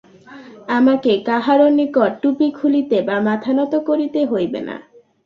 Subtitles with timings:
[0.69, 4.75] আমাকে কাহারও নিকট টুপি খুলিতে বা মাথা নত করিতে হইবে না।